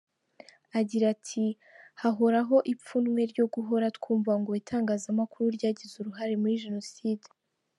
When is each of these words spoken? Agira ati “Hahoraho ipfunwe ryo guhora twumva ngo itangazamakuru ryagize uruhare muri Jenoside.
Agira 0.79 1.05
ati 1.15 1.45
“Hahoraho 2.01 2.55
ipfunwe 2.73 3.21
ryo 3.31 3.45
guhora 3.53 3.85
twumva 3.97 4.31
ngo 4.39 4.51
itangazamakuru 4.61 5.45
ryagize 5.57 5.93
uruhare 5.97 6.33
muri 6.41 6.55
Jenoside. 6.65 7.25